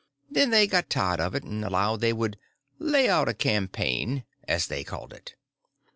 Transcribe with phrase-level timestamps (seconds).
[0.31, 2.39] Then they got tired of it, and allowed they would
[2.79, 5.35] "lay out a campaign," as they called it.